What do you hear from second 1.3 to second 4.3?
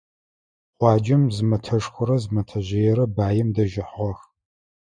зы мэтэшхорэ зы мэтэжъыерэ баим дэжь ыхьыгъэх.